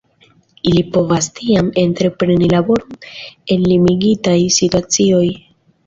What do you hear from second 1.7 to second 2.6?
entrepreni